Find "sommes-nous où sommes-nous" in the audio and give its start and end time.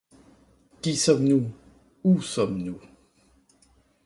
0.95-2.81